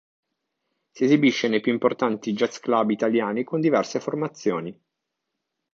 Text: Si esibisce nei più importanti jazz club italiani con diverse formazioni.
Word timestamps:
Si 0.89 1.03
esibisce 1.03 1.47
nei 1.47 1.61
più 1.61 1.71
importanti 1.71 2.33
jazz 2.33 2.57
club 2.57 2.89
italiani 2.89 3.43
con 3.43 3.61
diverse 3.61 3.99
formazioni. 3.99 4.75